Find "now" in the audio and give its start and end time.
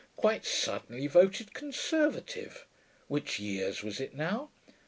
4.15-4.49